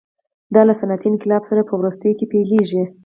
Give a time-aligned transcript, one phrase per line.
[0.53, 2.83] دا له صنعتي انقلاب سره په وروستیو کې پیلېږي.